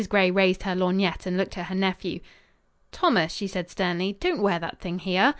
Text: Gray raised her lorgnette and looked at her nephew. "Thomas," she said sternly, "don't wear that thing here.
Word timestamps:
Gray 0.09 0.31
raised 0.31 0.63
her 0.63 0.73
lorgnette 0.75 1.27
and 1.27 1.37
looked 1.37 1.59
at 1.59 1.67
her 1.67 1.75
nephew. 1.75 2.21
"Thomas," 2.91 3.31
she 3.31 3.45
said 3.45 3.69
sternly, 3.69 4.13
"don't 4.19 4.41
wear 4.41 4.57
that 4.57 4.79
thing 4.79 4.97
here. 4.97 5.29